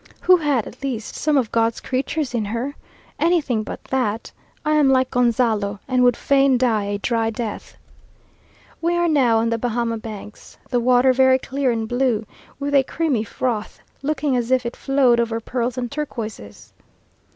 Who 0.21 0.37
had, 0.37 0.65
at 0.65 0.81
least, 0.81 1.13
some 1.13 1.37
of 1.37 1.51
God's 1.51 1.79
creatures 1.79 2.33
in 2.33 2.45
her. 2.45 2.73
Anything 3.19 3.61
but 3.61 3.83
that! 3.83 4.31
I 4.65 4.71
am 4.73 4.89
like 4.89 5.11
Gonzalo, 5.11 5.79
and 5.87 6.03
"would 6.03 6.17
fain 6.17 6.57
die 6.57 6.85
a 6.85 6.97
dry 6.97 7.29
death." 7.29 7.77
We 8.81 8.95
are 8.95 9.07
now 9.07 9.37
on 9.37 9.51
the 9.51 9.59
Bahama 9.59 9.99
Banks, 9.99 10.57
the 10.71 10.79
water 10.79 11.13
very 11.13 11.37
clear 11.37 11.69
and 11.69 11.87
blue, 11.87 12.25
with 12.59 12.73
a 12.73 12.81
creamy 12.81 13.23
froth, 13.23 13.79
looking 14.01 14.35
as 14.35 14.49
if 14.49 14.65
it 14.65 14.75
flowed 14.75 15.19
over 15.19 15.39
pearls 15.39 15.77
and 15.77 15.91
turquoises. 15.91 16.73